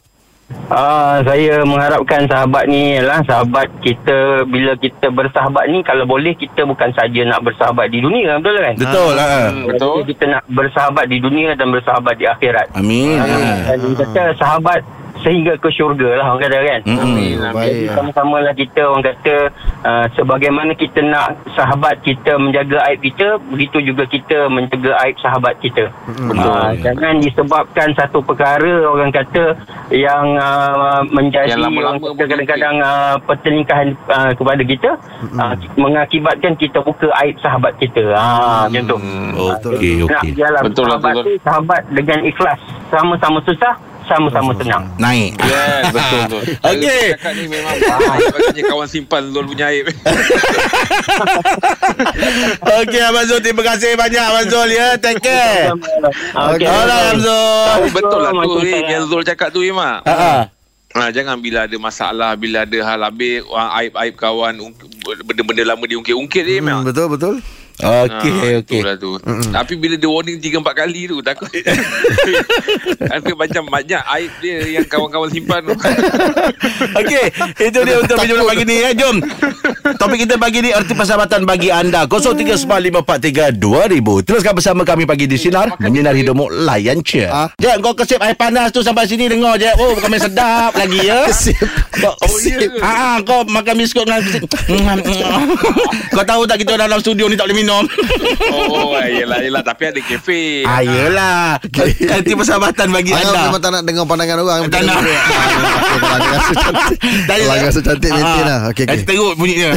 Ah, 0.72 1.20
saya 1.24 1.64
mengharapkan 1.64 2.28
sahabat 2.28 2.68
ni 2.68 2.96
ialah 2.96 3.24
sahabat 3.24 3.68
kita 3.84 4.44
bila 4.48 4.76
kita 4.80 5.12
bersahabat 5.12 5.68
ni 5.68 5.84
kalau 5.84 6.04
boleh 6.04 6.32
kita 6.36 6.64
bukan 6.64 6.92
saja 6.92 7.28
nak 7.28 7.44
bersahabat 7.44 7.92
di 7.92 8.00
dunia 8.00 8.40
betul 8.40 8.60
kan? 8.60 8.76
Betul 8.80 9.12
lah. 9.16 9.52
Hmm, 9.52 9.68
betul. 9.68 9.98
Kita 10.08 10.24
nak 10.28 10.44
bersahabat 10.48 11.06
di 11.08 11.18
dunia 11.20 11.56
dan 11.56 11.72
bersahabat 11.72 12.16
di 12.16 12.26
akhirat. 12.28 12.68
Amin. 12.76 13.20
Ah. 13.20 13.76
dan 13.76 13.80
kata 13.96 14.24
sahabat 14.40 14.80
sehingga 15.22 15.54
ke 15.58 15.70
syurga 15.70 16.18
lah 16.18 16.26
orang 16.34 16.42
kata 16.50 16.58
kan. 16.66 16.82
Mm-mm. 16.86 17.04
Amin. 17.06 17.36
Baik 17.40 17.56
Jadi 17.56 17.84
lah. 17.86 17.96
sama-sama 17.96 18.38
lah 18.42 18.54
kita 18.58 18.82
orang 18.90 19.06
kata 19.06 19.36
uh, 19.86 20.06
sebagaimana 20.18 20.72
kita 20.74 21.00
nak 21.06 21.38
sahabat 21.54 22.02
kita 22.02 22.36
menjaga 22.42 22.78
aib 22.90 23.00
kita 23.06 23.38
begitu 23.54 23.78
juga 23.86 24.04
kita 24.10 24.50
menjaga 24.50 24.92
aib 25.06 25.16
sahabat 25.22 25.54
kita. 25.62 25.90
Betul. 26.10 26.50
Uh, 26.50 26.72
jangan 26.82 27.14
disebabkan 27.22 27.88
satu 27.94 28.20
perkara 28.26 28.86
orang 28.90 29.14
kata 29.14 29.56
yang 29.94 30.36
uh, 30.38 31.06
menjadi 31.10 31.54
Yang 31.54 31.64
lama-lama 31.70 32.02
orang 32.02 32.18
kata 32.18 32.24
kadang-kadang 32.26 32.76
uh, 32.82 33.16
pertelingkahan 33.26 33.88
uh, 34.10 34.32
kepada 34.34 34.62
kita 34.66 34.90
uh, 35.38 35.54
mengakibatkan 35.78 36.54
kita 36.58 36.82
buka 36.82 37.08
aib 37.26 37.38
sahabat 37.40 37.78
kita. 37.78 38.14
Ah 38.18 38.66
macam 38.68 38.84
tu. 38.88 38.98
Okey, 39.42 40.06
Nak 40.08 40.24
okey. 40.24 40.32
jalan 40.38 40.62
Betul 40.66 40.86
lah, 40.88 40.98
sahabat 40.98 41.14
betul. 41.14 41.26
tu 41.26 41.34
sahabat 41.44 41.82
dengan 41.92 42.20
ikhlas. 42.26 42.60
Sama-sama 42.92 43.40
susah, 43.48 43.74
sama-sama 44.10 44.52
senang. 44.58 44.84
Naik. 44.98 45.38
Yes, 45.42 45.84
betul 45.94 46.20
betul. 46.26 46.44
Okey. 46.72 47.04
Cakap 47.18 47.34
ni 47.38 47.44
memang 47.50 47.76
Bagusnya 47.82 48.64
kawan 48.66 48.88
simpan 48.90 49.24
Lul 49.30 49.46
punya 49.50 49.70
aib. 49.70 49.86
Okey, 52.82 53.02
Abang 53.02 53.26
Zul. 53.28 53.40
Terima 53.42 53.64
kasih 53.66 53.94
banyak, 53.98 54.24
Abang 54.24 54.48
Zul. 54.50 54.70
Ya, 54.74 54.88
take 54.98 55.22
care. 55.22 55.72
Okey. 55.74 56.66
Alright, 56.66 56.66
Abang 56.68 57.20
Zul. 57.22 57.90
Betul 57.94 58.20
lah 58.22 58.32
tu 58.34 58.52
eh, 58.66 58.82
Yang 58.90 59.06
Zul 59.10 59.22
cakap 59.26 59.50
tu 59.54 59.62
Imak. 59.62 60.06
Ha, 60.06 60.14
ha. 60.14 60.36
Ha, 60.92 61.08
jangan 61.16 61.40
bila 61.40 61.64
ada 61.72 61.78
masalah, 61.80 62.36
bila 62.36 62.68
ada 62.68 62.80
hal 62.84 63.00
habis, 63.00 63.48
aib-aib 63.48 64.12
kawan, 64.20 64.60
benda-benda 65.24 65.64
lama 65.64 65.88
diungkit-ungkit 65.88 66.44
je, 66.44 66.60
Hmm, 66.60 66.84
betul 66.84 67.08
betul. 67.08 67.36
Okey, 67.82 68.32
Ah, 68.32 68.62
okey. 68.62 68.82
Itulah 68.82 68.96
tu. 68.96 69.12
Tapi 69.50 69.74
bila 69.76 69.98
dia 69.98 70.06
warning 70.06 70.38
3 70.38 70.62
4 70.62 70.78
kali 70.78 71.02
tu 71.06 71.18
takut. 71.20 71.50
Ada 73.14 73.32
macam 73.34 73.62
banyak 73.68 74.02
aib 74.18 74.32
dia 74.40 74.58
yang 74.80 74.86
kawan-kawan 74.86 75.28
simpan 75.28 75.60
tu. 75.66 75.74
Okey, 77.02 77.26
itu 77.60 77.80
dia 77.82 77.96
untuk 77.98 78.16
video 78.18 78.44
pagi 78.44 78.64
ni 78.64 78.76
ya. 78.80 78.90
Jom. 78.94 79.16
Topik 79.98 80.18
kita 80.22 80.36
pagi 80.38 80.62
ni 80.62 80.70
erti 80.70 80.94
persahabatan 80.94 81.44
bagi 81.44 81.70
anda 81.70 82.06
0395432000. 82.06 84.22
Teruskan 84.22 84.54
bersama 84.54 84.82
kami 84.84 85.04
pagi 85.04 85.26
di 85.26 85.36
sinar 85.36 85.74
menyinar 85.78 86.14
hidupmu 86.14 86.66
layan 86.68 87.02
je. 87.02 87.26
Ah. 87.26 87.50
Jek 87.58 87.82
kau 87.82 87.94
kesip 87.94 88.22
air 88.22 88.36
panas 88.36 88.70
tu 88.70 88.82
sampai 88.82 89.06
sini 89.06 89.26
dengar 89.26 89.58
je. 89.58 89.70
Oh, 89.78 89.96
bukan 89.96 90.08
main 90.08 90.22
sedap 90.22 90.72
lagi 90.76 91.00
ya. 91.02 91.26
Kesip. 91.32 91.58
Kau, 91.98 92.14
oh, 92.14 92.36
Kesip. 92.38 92.70
Ah, 92.82 93.18
kau 93.24 93.42
makan 93.44 93.74
biskut 93.78 94.06
dengan 94.06 94.22
kesip. 94.22 94.46
kau 96.12 96.24
tahu 96.24 96.42
tak 96.44 96.60
kita 96.60 96.76
dalam 96.76 97.00
studio 97.00 97.26
ni 97.26 97.34
tak 97.34 97.48
boleh 97.48 97.58
minum. 97.58 97.71
Oh, 98.52 98.98
yelah, 99.00 99.40
yelah. 99.42 99.62
Tapi 99.64 99.84
ada 99.92 100.00
kafe. 100.04 100.68
Ah, 100.68 100.82
yelah. 100.84 101.58
Erti 102.12 102.32
persahabatan 102.36 102.88
bagi 102.92 103.12
Angah 103.16 103.32
anda. 103.32 103.42
memang 103.48 103.62
tak 103.62 103.72
nak 103.72 103.84
dengar 103.88 104.06
pandangan 104.06 104.38
orang 104.44 104.62
Tak 104.68 104.82
nak. 104.84 105.00
Kalau 106.02 106.28
rasa 106.28 106.54
cantik 106.54 106.98
Kalau 107.30 107.56
rasa 107.66 107.82
cantik 107.82 108.10
maintain 108.12 108.44
lah 108.46 108.60
Okey 108.72 108.84
okay. 108.84 108.96
okey 108.98 109.08
Teruk 109.08 109.34
bunyinya. 109.38 109.70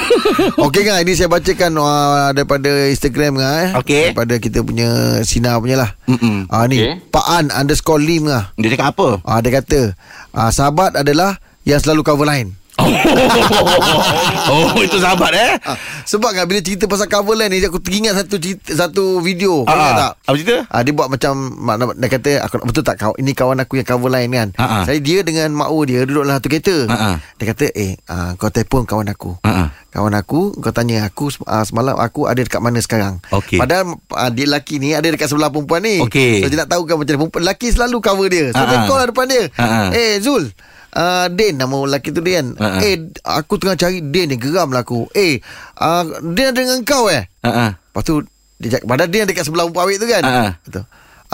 Okey 0.66 0.82
kan 0.86 1.02
ini 1.02 1.12
saya 1.14 1.28
bacakan 1.30 1.72
uh, 1.78 2.30
daripada 2.32 2.70
Instagram 2.90 3.32
kan 3.40 3.50
eh. 3.64 3.70
Okey. 3.80 4.04
Daripada 4.12 4.34
kita 4.38 4.58
punya 4.62 4.88
Sina 5.26 5.58
punya 5.58 5.76
lah. 5.80 5.90
Mm-mm. 6.06 6.48
Ah 6.48 6.64
ni 6.66 6.80
Okey. 6.80 7.10
Pak 7.10 7.26
An 7.26 7.44
underscore 7.52 8.00
Lim 8.00 8.28
lah. 8.30 8.52
Dia 8.56 8.74
cakap 8.74 8.94
apa? 8.96 9.08
Ah 9.24 9.38
dia 9.40 9.50
kata 9.54 9.94
ah, 10.32 10.50
sahabat 10.50 10.94
adalah 10.98 11.38
yang 11.64 11.80
selalu 11.80 12.04
cover 12.04 12.28
line. 12.28 12.52
oh, 14.50 14.82
itu 14.82 14.98
sahabat 14.98 15.30
eh? 15.30 15.54
Ah, 15.62 15.78
sebab 16.02 16.34
kan 16.34 16.44
bila 16.50 16.58
cerita 16.58 16.90
pasal 16.90 17.06
cover 17.06 17.38
line 17.38 17.54
ni 17.54 17.62
aku 17.62 17.78
teringat 17.78 18.18
satu 18.18 18.36
cerita, 18.42 18.74
satu 18.74 19.22
video. 19.22 19.62
Ah, 19.70 19.94
tak? 19.94 20.12
Apa 20.26 20.34
cerita? 20.34 20.56
Ah, 20.68 20.82
dia 20.82 20.90
buat 20.90 21.06
macam 21.06 21.32
mak, 21.54 21.94
dia 21.94 22.08
kata 22.10 22.30
aku 22.42 22.66
betul 22.66 22.82
tak 22.82 22.98
kau 22.98 23.14
ini 23.14 23.30
kawan 23.30 23.62
aku 23.62 23.78
yang 23.78 23.86
cover 23.86 24.10
line 24.10 24.30
kan. 24.34 24.48
Ah, 24.58 24.82
ah. 24.82 24.82
Saya 24.82 24.98
dia 24.98 25.22
dengan 25.22 25.54
mak 25.54 25.70
oh 25.70 25.86
dia 25.86 26.02
duduk 26.02 26.26
dalam 26.26 26.36
satu 26.42 26.48
kereta. 26.50 26.76
Ah, 26.90 26.94
ah. 26.94 27.16
Dia 27.38 27.44
kata 27.54 27.66
eh 27.78 27.94
ah, 28.10 28.34
kau 28.34 28.50
telefon 28.50 28.82
kawan 28.84 29.06
aku. 29.06 29.38
Ah, 29.46 29.66
ah. 29.66 29.68
Kawan 29.94 30.18
aku 30.18 30.58
kau 30.58 30.74
tanya 30.74 31.06
aku 31.06 31.30
uh, 31.46 31.62
semalam 31.62 31.94
aku 31.94 32.26
ada 32.26 32.42
dekat 32.42 32.58
mana 32.58 32.82
sekarang. 32.82 33.22
Okey. 33.30 33.62
Padahal 33.62 33.94
uh, 33.94 34.30
dia 34.34 34.50
lelaki 34.50 34.82
ni 34.82 34.90
ada 34.90 35.06
dekat 35.06 35.30
sebelah 35.30 35.54
perempuan 35.54 35.86
ni. 35.86 36.02
Okey. 36.02 36.42
So 36.42 36.50
dia 36.50 36.66
nak 36.66 36.74
tahu 36.74 36.82
kan 36.90 36.98
macam 36.98 37.14
mana 37.14 37.20
perempuan 37.22 37.42
lelaki 37.46 37.68
selalu 37.70 37.96
cover 38.02 38.26
dia. 38.26 38.50
So 38.50 38.58
Ah, 38.58 38.66
dia 38.66 38.78
ah. 38.82 38.86
call 38.90 38.98
lah 38.98 39.06
depan 39.14 39.26
dia. 39.30 39.44
Ah, 39.54 39.62
ah. 39.62 39.88
Eh 39.94 40.18
Zul 40.18 40.50
Uh, 40.94 41.26
Din 41.26 41.58
nama 41.58 41.74
lelaki 41.74 42.14
tu 42.14 42.22
Din 42.22 42.54
ah. 42.62 42.78
Eh 42.78 43.10
aku 43.26 43.58
tengah 43.58 43.74
cari 43.74 43.98
Din 43.98 44.30
ni 44.30 44.38
Geram 44.38 44.70
lah 44.70 44.86
aku 44.86 45.10
Eh 45.10 45.42
uh, 45.82 46.06
Din 46.22 46.54
ada 46.54 46.54
dengan 46.54 46.86
kau 46.86 47.10
eh 47.10 47.26
ah. 47.42 47.74
Lepas 47.74 48.02
tu 48.06 48.22
dia 48.62 48.78
cakap, 48.78 48.86
Padahal 48.86 49.10
dia 49.10 49.26
dekat 49.26 49.42
sebelah 49.42 49.66
perempuan 49.66 49.84
awet 49.90 49.98
tu 49.98 50.06
kan 50.06 50.22
ah. 50.22 50.52
Kata, 50.62 50.80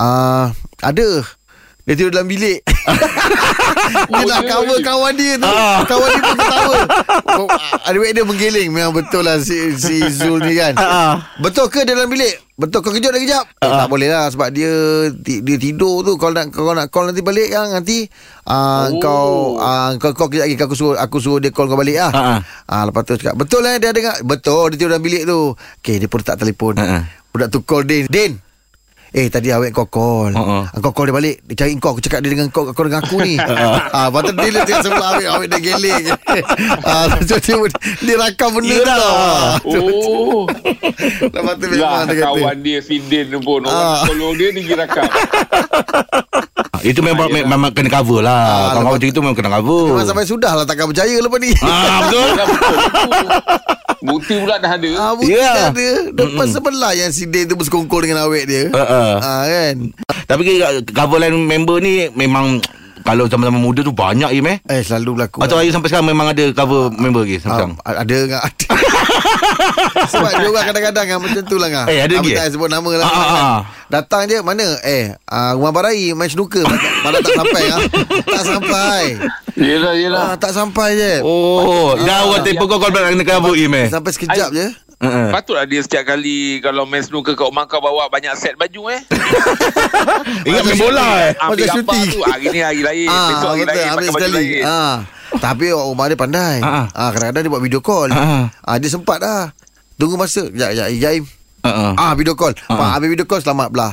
uh, 0.00 0.46
Ada 0.80 1.06
Dia 1.90 1.98
tidur 1.98 2.14
dalam 2.14 2.30
bilik. 2.30 2.62
Dia 3.90 4.22
nak 4.22 4.46
cover 4.46 4.78
kawan 4.78 5.12
dia 5.18 5.34
tu. 5.34 5.50
Ah. 5.50 5.82
Kawan 5.82 6.06
dia 6.06 6.22
pun 6.22 6.36
ketawa 6.38 6.74
oh, 7.42 7.48
Adik 7.82 8.14
dia 8.14 8.22
menggeling 8.22 8.70
Memang 8.70 8.94
betul 8.94 9.26
lah 9.26 9.42
si, 9.42 9.74
si 9.74 9.98
Zul 10.06 10.38
ni 10.46 10.54
kan. 10.54 10.78
Ah, 10.78 10.86
ah. 10.86 11.12
Betul 11.42 11.66
ke 11.66 11.82
dia 11.82 11.98
dalam 11.98 12.06
bilik? 12.06 12.38
Betul 12.54 12.86
kau 12.86 12.94
kejut 12.94 13.10
dah 13.10 13.18
kejap? 13.18 13.44
Eh, 13.58 13.66
Ah. 13.66 13.82
Tak 13.82 13.88
boleh 13.90 14.06
lah 14.06 14.30
Sebab 14.30 14.54
dia 14.54 14.70
Dia 15.18 15.56
tidur 15.58 16.06
tu. 16.06 16.14
Kalau 16.14 16.30
nak 16.30 16.54
kau 16.54 16.70
nak 16.70 16.94
call 16.94 17.10
nanti 17.10 17.26
balik 17.26 17.50
yang 17.50 17.74
Nanti 17.74 18.06
uh, 18.46 18.86
Oh. 18.86 19.02
Kau 19.02 19.30
uh, 19.58 19.90
Kau 19.98 20.14
kau 20.14 20.30
kejap 20.30 20.46
lagi. 20.46 20.54
Aku 20.62 20.76
suruh 20.78 20.94
Aku 20.94 21.18
suruh 21.18 21.42
dia 21.42 21.50
call 21.50 21.66
kau 21.66 21.74
balik 21.74 21.98
lah. 21.98 22.12
Ah, 22.14 22.22
ah. 22.22 22.40
Ah, 22.70 22.82
Lepas 22.86 23.02
tu 23.02 23.18
cakap 23.18 23.34
Betul 23.34 23.66
lah 23.66 23.82
dia 23.82 23.90
dengar. 23.90 24.14
Betul 24.22 24.70
dia 24.70 24.78
tidur 24.78 24.94
dalam 24.94 25.02
bilik 25.02 25.26
tu. 25.26 25.58
Okay 25.82 25.98
dia 25.98 26.06
pun 26.06 26.22
tak 26.22 26.38
telefon. 26.38 26.78
Ah, 26.78 27.02
ah. 27.02 27.02
Budak 27.34 27.50
tu 27.50 27.66
call 27.66 27.82
Din. 27.82 28.06
Din 28.06 28.38
Eh 29.10 29.26
tadi 29.26 29.50
awet 29.50 29.70
kau 29.70 29.84
call 29.84 30.30
Uh-uh. 30.30 30.62
uh 30.64 30.80
Kau 30.80 30.92
call 30.92 31.10
dia 31.10 31.16
balik 31.16 31.36
Dia 31.44 31.54
cari 31.58 31.74
kau 31.76 31.90
Aku 31.90 32.00
cakap 32.00 32.22
dia 32.22 32.30
dengan 32.30 32.46
kau 32.46 32.62
Kau 32.68 32.84
dengan 32.84 33.02
aku 33.02 33.18
ni 33.18 33.34
ah, 33.42 34.06
Lepas 34.06 34.20
tu 34.22 34.32
dia 34.38 34.62
tengok 34.62 34.82
sebelah 34.82 35.08
awet 35.12 35.26
Awet 35.28 35.48
dia 35.48 35.60
geling 35.64 36.04
ah, 36.80 37.04
Lepas 37.10 37.26
tu 37.26 37.34
dia, 37.36 37.56
dia 38.00 38.14
rakam 38.16 38.50
benda 38.54 38.70
Yelah. 38.72 39.02
Oh 39.60 40.46
Lepas 41.26 41.54
tu 41.56 41.66
memang 41.66 41.82
Lah 41.82 42.00
dia 42.00 42.14
kata 42.14 42.22
kawan 42.22 42.56
dia 42.62 42.78
Sidin 42.80 43.26
pun 43.40 43.60
Ah. 43.62 43.98
Orang 43.98 44.14
tolong 44.14 44.34
dia 44.36 44.48
Dia 44.48 44.62
pergi 44.62 44.74
rakam 44.76 45.06
Ah, 46.70 46.80
Itu 46.80 47.02
memang 47.02 47.26
Ah, 47.26 47.34
yelah. 47.34 47.48
memang 47.50 47.70
kena 47.74 47.90
cover 47.90 48.22
lah. 48.22 48.30
Ah, 48.30 48.46
Kawan-kawan 48.70 48.78
lepas- 48.78 48.94
macam 48.96 49.10
itu 49.10 49.20
memang 49.20 49.36
kena 49.36 49.50
cover. 49.52 49.84
Memang 49.90 50.06
sampai 50.06 50.24
sudah 50.24 50.52
lah 50.54 50.64
Takkan 50.64 50.86
percaya 50.86 51.16
lepas 51.18 51.38
ni 51.38 51.50
Ah 51.60 51.98
betul. 52.06 52.28
Dah 54.00 54.16
Bukti 54.16 54.34
pula 54.40 54.56
dah 54.56 54.80
ada. 54.80 54.90
Ah, 54.96 55.12
bukti 55.12 55.36
yeah. 55.36 55.68
ada. 55.68 55.88
Depan 56.16 56.46
sebelah 56.48 56.92
yang 56.96 57.12
si 57.12 57.28
Din 57.28 57.44
tu 57.44 57.54
bersekongkol 57.56 58.08
dengan 58.08 58.24
awet 58.24 58.48
dia. 58.48 58.72
Uh, 58.72 58.80
uh. 58.80 59.12
Ah 59.20 59.44
kan? 59.44 59.76
Tapi 60.24 60.42
cover 60.96 61.20
line 61.20 61.36
member 61.36 61.84
ni 61.84 62.08
memang 62.16 62.64
kalau 63.04 63.24
sama-sama 63.26 63.58
muda 63.58 63.80
tu 63.80 63.92
banyak 63.94 64.30
Im 64.36 64.46
eh. 64.50 64.58
Eh 64.68 64.80
selalu 64.84 65.20
berlaku 65.20 65.40
Atau 65.42 65.56
Ayu 65.58 65.72
sampai 65.72 65.88
sekarang 65.88 66.08
memang 66.08 66.30
ada 66.30 66.44
cover 66.52 66.92
member 66.94 67.24
lagi 67.24 67.40
sampai 67.40 67.50
Ah, 67.50 67.56
sekarang. 67.56 67.72
ada 68.04 68.16
enggak 68.16 68.42
ada. 68.44 68.66
Sebab 70.12 70.30
dia 70.30 70.46
orang 70.48 70.66
kadang-kadang 70.72 71.06
kan 71.06 71.18
macam 71.20 71.42
tu 71.44 71.56
lah 71.56 71.68
ngah. 71.70 71.86
Eh, 71.88 71.98
ada 72.02 72.14
lagi? 72.18 72.32
tak 72.34 72.46
sebut 72.52 72.68
nama 72.70 72.90
lah. 72.96 73.04
Ah, 73.04 73.10
ah, 73.10 73.20
kan. 73.20 73.42
ah. 73.42 73.58
Datang 73.90 74.22
je 74.30 74.38
mana? 74.40 74.66
Eh, 74.86 75.14
uh, 75.26 75.52
rumah 75.58 75.72
barai 75.74 76.14
main 76.14 76.30
snooker. 76.30 76.62
Malah 77.02 77.20
tak 77.20 77.34
sampai 77.34 77.62
ah. 77.68 77.80
Tak 78.26 78.42
sampai. 78.46 79.02
Yelah 79.58 79.92
Ah, 79.92 79.96
yelah 79.98 80.28
tak 80.38 80.52
sampai 80.54 80.88
je. 80.96 81.12
Oh, 81.26 81.98
dah 81.98 82.26
orang 82.26 82.42
tempoh 82.46 82.66
kau 82.70 82.78
kau 82.78 82.90
nak 82.90 83.12
kena 83.12 83.50
Im 83.56 83.72
eh. 83.74 83.86
Sampai 83.90 84.10
sekejap 84.14 84.50
je. 84.54 84.89
Uh-uh. 85.00 85.32
Patutlah 85.32 85.64
dia 85.64 85.80
setiap 85.80 86.04
kali 86.06 86.60
Kalau 86.60 86.84
main 86.84 87.00
snooker 87.00 87.32
kat 87.32 87.42
rumah 87.42 87.64
kau 87.64 87.80
Bawa 87.80 88.06
banyak 88.06 88.36
set 88.36 88.52
baju 88.54 88.92
eh 88.92 89.00
Ingat 90.48 90.62
main 90.62 90.76
bola 90.78 91.06
eh. 91.22 91.32
Ambil 91.40 91.66
gambar 91.66 92.00
tu 92.06 92.20
Hari 92.20 92.44
ni 92.48 92.60
hari 92.60 92.80
lain 92.80 93.08
Besok 93.08 93.48
hari 93.48 93.64
lain 93.64 93.80
ambil 93.88 93.96
Pakai 93.96 94.12
baju 94.12 94.20
sekali. 94.20 94.36
lain 94.36 94.62
Ah. 94.62 94.96
Tapi 95.30 95.64
orang 95.70 95.88
rumah 95.88 96.04
dia 96.04 96.18
pandai. 96.18 96.56
Ah, 96.58 96.68
ah. 96.68 96.86
Ah, 96.90 97.08
kadang-kadang 97.14 97.42
dia 97.46 97.52
buat 97.54 97.62
video 97.62 97.78
call. 97.78 98.10
Ah, 98.10 98.50
Ah, 98.60 98.76
dia 98.76 98.90
sempat 98.90 99.22
dah. 99.22 99.54
Tunggu 99.94 100.18
masa. 100.18 100.42
Sekejap, 100.42 100.74
sekejap. 100.74 100.88
Jaim. 100.98 101.22
Uh-uh. 101.62 101.92
Ah, 101.94 102.12
video 102.12 102.34
call. 102.34 102.50
Ah, 102.66 102.74
Pak, 102.74 102.82
ah. 102.82 102.90
habis 102.98 103.08
video 103.08 103.24
call 103.24 103.38
selamat 103.38 103.70
belah. 103.70 103.92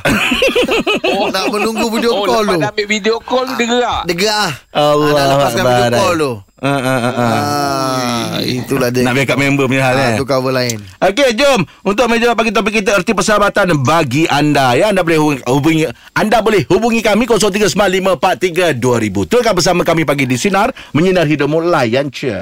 Nak 1.29 1.45
menunggu 1.47 1.93
video 1.93 2.11
Oh 2.11 2.25
call 2.25 2.41
lepas 2.41 2.57
tu. 2.57 2.59
dah 2.59 2.69
ambil 2.73 2.87
video 2.87 3.15
call 3.19 3.45
Dia 3.49 3.65
gerak 3.65 4.01
Dia 4.05 4.15
gerak 4.17 4.37
ah. 4.37 4.51
Allah 4.73 5.05
Ah, 5.05 5.13
Nak 5.13 5.25
lepaskan 5.31 5.63
video 5.63 5.87
call 5.93 6.15
tu. 6.17 6.33
Uh, 6.57 6.65
uh, 6.65 6.81
uh, 6.81 7.13
uh. 7.13 7.21
Ah, 7.21 8.35
itulah 8.41 8.89
dia. 8.89 9.05
Nak 9.05 9.13
backup 9.13 9.37
member 9.37 9.69
punya 9.69 9.85
hal 9.85 9.93
ah, 9.93 10.09
eh. 10.09 10.17
tu 10.17 10.25
cover 10.25 10.49
lain. 10.49 10.81
Okey, 10.97 11.37
jom 11.37 11.61
untuk 11.85 12.09
meja 12.09 12.33
bagi 12.33 12.49
topik 12.49 12.81
kita 12.81 12.97
erti 12.97 13.13
persahabatan 13.13 13.77
bagi 13.85 14.25
anda 14.25 14.73
ya. 14.73 14.89
Anda 14.89 15.05
boleh 15.05 15.21
hubungi, 15.21 15.45
hubungi 15.45 15.85
anda 16.17 16.41
boleh 16.41 16.65
hubungi 16.65 17.05
kami 17.05 17.29
0395432000. 17.29 19.29
Teruskan 19.29 19.53
bersama 19.53 19.85
kami 19.85 20.01
pagi 20.01 20.25
di 20.25 20.33
sinar 20.33 20.73
menyinar 20.97 21.29
hidupmu 21.29 21.61
layan 21.61 22.09
je. 22.09 22.41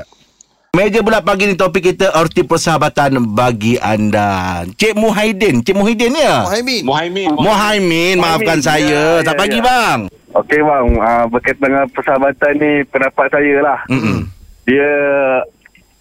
Meja 0.76 1.00
bulat 1.04 1.24
pagi 1.24 1.48
ni 1.52 1.56
topik 1.60 1.92
kita 1.92 2.16
erti 2.16 2.48
persahabatan 2.48 3.20
bagi 3.36 3.76
anda. 3.84 4.64
Cik 4.80 4.96
Muhaiddin, 4.96 5.60
Cik 5.60 5.76
Muhaiddin 5.76 6.16
ya? 6.16 6.48
Mohaimin. 6.48 6.84
Muhaimin 6.88 7.30
Muhaimin, 7.36 8.16
maafkan 8.20 8.60
Muhaimin, 8.60 8.64
saya. 8.64 9.20
ya, 9.20 9.28
ya, 9.28 9.40
pagi 9.40 9.60
ya. 9.60 9.64
bang. 9.64 10.00
Okey 10.36 10.60
bang, 10.60 10.88
uh, 11.00 11.26
berkaitan 11.32 11.72
dengan 11.72 11.88
persahabatan 11.96 12.54
ni 12.60 12.72
pendapat 12.92 13.28
saya 13.32 13.56
lah. 13.64 13.80
Mm-mm. 13.88 14.28
Dia 14.68 14.92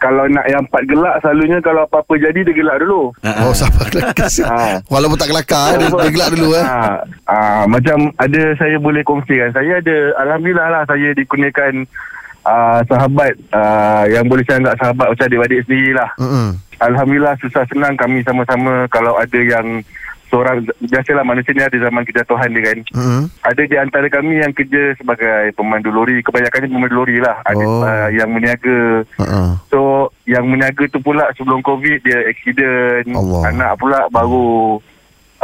kalau 0.04 0.28
nak 0.28 0.44
yang 0.50 0.60
empat 0.68 0.84
gelak 0.84 1.16
selalunya 1.24 1.58
kalau 1.64 1.88
apa-apa 1.88 2.12
jadi 2.20 2.44
dia 2.44 2.52
gelak 2.52 2.82
dulu. 2.84 3.14
Uh-uh. 3.24 3.48
Oh, 3.48 3.54
sabar 3.56 3.88
kelakar. 3.88 4.28
Ah. 4.44 4.76
Walaupun 4.90 5.16
tak 5.16 5.30
kelakar, 5.32 5.80
dia, 5.80 5.88
dia 5.88 6.10
gelak 6.12 6.30
dulu 6.36 6.52
eh. 6.58 6.64
Ah, 6.66 7.00
ah, 7.30 7.62
macam 7.64 8.12
ada 8.20 8.42
saya 8.60 8.76
boleh 8.76 9.00
kongsikan. 9.06 9.54
Saya 9.56 9.80
ada 9.80 9.96
alhamdulillah 10.20 10.68
lah 10.68 10.82
saya 10.84 11.16
dikurniakan 11.16 11.88
ah, 12.44 12.84
sahabat 12.84 13.32
ah, 13.56 14.04
yang 14.10 14.28
boleh 14.28 14.44
saya 14.44 14.60
anggap 14.60 14.76
sahabat 14.82 15.06
macam 15.14 15.24
adik-adik 15.24 15.64
sendiri 15.64 15.96
lah. 15.96 16.10
Mm-mm. 16.20 16.58
Alhamdulillah 16.82 17.38
susah 17.40 17.64
senang 17.70 17.96
kami 17.96 18.20
sama-sama 18.26 18.84
kalau 18.92 19.16
ada 19.16 19.40
yang 19.40 19.80
seorang 20.34 20.66
biasalah 20.82 21.22
manusia 21.22 21.54
ni 21.54 21.62
ada 21.62 21.78
zaman 21.78 22.02
kejatuhan 22.02 22.50
dia 22.50 22.62
kan. 22.66 22.78
Mm-mm. 22.90 23.22
Ada 23.46 23.62
di 23.70 23.76
antara 23.78 24.10
kami 24.10 24.42
yang 24.42 24.50
kerja 24.50 24.98
sebagai 24.98 25.54
pemandu 25.54 25.94
lori, 25.94 26.18
kebanyakannya 26.26 26.74
pemandu 26.74 26.98
lori 26.98 27.22
lah. 27.22 27.38
Ada 27.46 27.62
Oh. 27.62 27.86
uh, 27.86 28.10
yang 28.10 28.34
meniaga. 28.34 29.06
Uh-uh. 29.22 29.54
So 29.70 30.10
yang 30.26 30.50
meniaga 30.50 30.90
tu 30.90 30.98
pula 30.98 31.30
sebelum 31.38 31.62
Covid 31.62 32.02
dia 32.02 32.26
accident, 32.26 33.06
Allah. 33.14 33.54
anak 33.54 33.78
pula 33.78 34.10
baru 34.10 34.82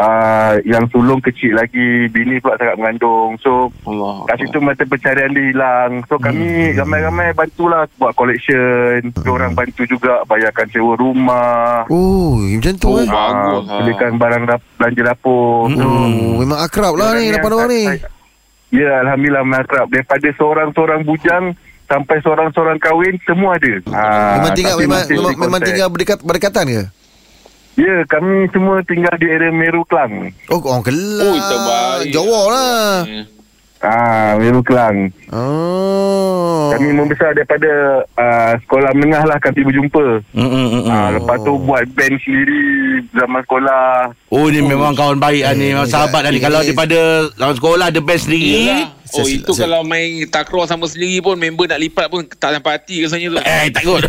uh, 0.01 0.55
yang 0.65 0.89
sulung 0.89 1.21
kecil 1.21 1.53
lagi, 1.53 2.09
bini 2.09 2.41
pula 2.41 2.57
sangat 2.57 2.77
mengandung. 2.77 3.37
So 3.39 3.69
Allah 3.85 4.25
kat 4.27 4.37
situ 4.41 4.59
mata 4.59 4.83
pencarian 4.83 5.31
dia 5.31 5.45
hilang. 5.47 5.91
So 6.07 6.17
kami 6.17 6.73
ramai-ramai 6.73 7.37
bantulah 7.37 7.85
buat 7.95 8.17
collection. 8.17 9.13
Hmm. 9.13 9.29
orang 9.31 9.53
bantu 9.53 9.85
juga 9.85 10.25
bayarkan 10.25 10.67
sewa 10.69 10.97
rumah. 10.97 11.85
Oh, 11.87 12.41
macam 12.41 12.75
tu 12.75 12.89
Oh, 12.89 12.99
eh. 12.99 13.07
bagus, 13.07 13.63
ha. 13.65 13.77
Belikan 13.79 14.13
barang 14.17 14.43
dap- 14.45 14.69
belanja 14.75 15.03
dapur. 15.07 15.69
So, 15.71 15.85
Oh, 15.85 16.09
memang 16.39 16.59
akrab 16.59 16.95
lah 16.95 17.15
ni, 17.15 17.29
yang 17.29 17.43
orang 17.43 17.69
ni. 17.69 17.85
Ya, 18.71 19.03
Alhamdulillah 19.03 19.43
mengakrab. 19.43 19.87
Daripada 19.89 20.31
seorang-seorang 20.33 21.03
bujang 21.03 21.55
sampai 21.87 22.23
seorang-seorang 22.23 22.79
kahwin, 22.79 23.19
semua 23.21 23.59
ada. 23.59 23.73
Ah, 23.91 24.39
Memang 24.39 24.53
tinggal 24.55 24.77
memang 24.79 25.03
memang, 25.05 25.35
memang 25.37 25.61
tinggal 25.61 25.89
berdekat 25.91 26.19
berdekatan 26.23 26.65
ke? 26.67 26.83
Ya, 27.79 28.03
kami 28.11 28.51
semua 28.51 28.83
tinggal 28.83 29.15
di 29.17 29.27
area 29.31 29.55
Meru 29.55 29.87
Kelang. 29.87 30.35
Oh, 30.51 30.59
orang 30.67 30.85
Kelang. 30.85 31.23
Oh, 31.23 31.37
terbaik. 31.39 32.11
Jawa 32.11 32.41
lah. 32.51 32.95
Hmm. 33.07 33.25
Ah, 33.81 34.37
Meru 34.37 34.61
Kelang. 34.61 35.09
Oh. 35.33 36.69
Kami 36.77 36.93
membesar 36.93 37.33
daripada 37.33 38.05
ah, 38.13 38.53
sekolah 38.61 38.93
menengah 38.93 39.25
lah 39.25 39.41
kami 39.41 39.65
berjumpa. 39.65 40.21
Mm-mm-mm. 40.37 40.85
Ah, 40.85 41.09
lepas 41.17 41.41
tu 41.41 41.57
buat 41.65 41.89
band 41.97 42.17
sendiri 42.21 42.61
zaman 43.17 43.41
sekolah. 43.49 44.13
Oh 44.29 44.53
ni 44.53 44.61
memang 44.61 44.93
kawan 44.93 45.19
baik 45.19 45.43
lah 45.43 45.55
ni 45.59 45.75
Memang 45.75 45.91
sahabat 45.91 46.23
lah 46.23 46.31
ni 46.31 46.39
Kalau 46.39 46.63
daripada 46.63 47.27
Dalam 47.35 47.51
sekolah 47.59 47.91
ada 47.91 47.99
best 47.99 48.31
sendiri 48.31 48.63
Yelah. 48.63 49.00
Oh 49.13 49.21
Saya- 49.21 49.35
itu 49.37 49.51
saya- 49.51 49.67
kalau 49.67 49.81
main 49.83 50.09
takraw 50.25 50.65
sama 50.65 50.85
sendiri 50.85 51.19
pun 51.21 51.35
member 51.35 51.67
nak 51.67 51.79
lipat 51.79 52.07
pun 52.07 52.23
tak 52.29 52.51
sampai 52.53 52.73
hati 52.73 53.03
rasanya 53.03 53.27
tu. 53.29 53.39
Eh 53.39 53.67
takut 53.71 54.01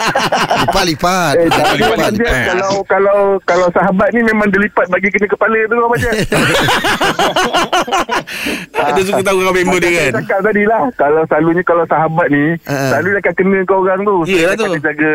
Lipat-lipat. 0.62 1.34
Eh, 1.36 1.46
tak 1.46 1.60
ada 1.60 1.72
lipat, 1.74 1.88
Abang 1.90 2.10
Jeb. 2.10 2.18
lipat. 2.18 2.44
Kalau 2.46 2.70
kalau 2.84 3.18
kalau 3.42 3.66
sahabat 3.70 4.08
ni 4.10 4.20
memang 4.22 4.46
dia 4.46 4.60
lipat 4.60 4.86
bagi 4.86 5.08
kena 5.08 5.26
kepala 5.26 5.58
tu 5.62 5.76
Abang 5.76 5.98
Jeb. 5.98 6.14
Ada 8.74 9.00
suka 9.06 9.20
tahu 9.22 9.38
dengan 9.38 9.54
member 9.54 9.78
dia 9.78 9.90
kan 9.92 10.12
cakap 10.18 10.40
tadi 10.42 10.62
lah 10.64 10.82
Kalau 10.94 11.22
selalunya 11.24 11.62
Kalau 11.62 11.84
sahabat 11.84 12.26
ni 12.28 12.44
Ha, 12.60 12.72
ha. 12.72 12.88
Selalu 12.90 13.08
dia 13.10 13.20
akan 13.20 13.34
kena 13.34 13.58
ke 13.60 13.74
orang 13.74 14.00
tu 14.02 14.16
So, 14.20 14.30
Yelah 14.30 14.54
tu. 14.54 14.66
jaga 14.78 15.12